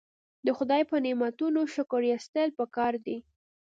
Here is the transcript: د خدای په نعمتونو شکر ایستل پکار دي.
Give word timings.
د 0.45 0.47
خدای 0.57 0.81
په 0.89 0.95
نعمتونو 1.05 1.59
شکر 1.73 2.01
ایستل 2.09 2.49
پکار 2.59 2.93
دي. 3.05 3.17